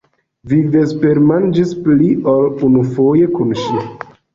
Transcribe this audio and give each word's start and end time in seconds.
Vi 0.53 0.57
vespermanĝis 0.75 1.75
pli 1.85 2.11
ol 2.35 2.53
unufoje 2.73 3.33
kun 3.39 3.59
ŝi. 3.67 3.89